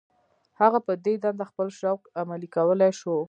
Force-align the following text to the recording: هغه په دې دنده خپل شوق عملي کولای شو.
هغه 0.61 0.79
په 0.87 0.93
دې 1.05 1.13
دنده 1.23 1.45
خپل 1.51 1.67
شوق 1.79 2.01
عملي 2.21 2.49
کولای 2.55 2.91
شو. 2.99 3.15